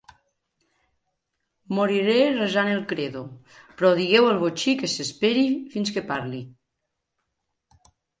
[1.79, 3.21] Moriré resant el credo;
[3.81, 6.41] però digueu al botxí que s'espere fins que parle.